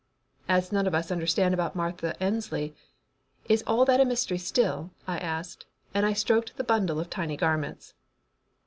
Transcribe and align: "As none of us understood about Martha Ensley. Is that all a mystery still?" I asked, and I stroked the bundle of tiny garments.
"As 0.49 0.71
none 0.71 0.87
of 0.87 0.95
us 0.95 1.11
understood 1.11 1.53
about 1.53 1.75
Martha 1.75 2.15
Ensley. 2.19 2.73
Is 3.47 3.61
that 3.61 3.69
all 3.69 3.83
a 3.87 4.03
mystery 4.03 4.39
still?" 4.39 4.89
I 5.05 5.19
asked, 5.19 5.67
and 5.93 6.07
I 6.07 6.13
stroked 6.13 6.57
the 6.57 6.63
bundle 6.63 6.99
of 6.99 7.11
tiny 7.11 7.37
garments. 7.37 7.93